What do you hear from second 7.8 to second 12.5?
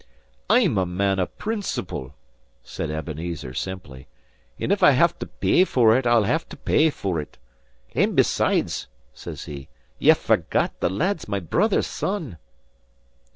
And besides," says he, "ye forget the lad's my brother's son."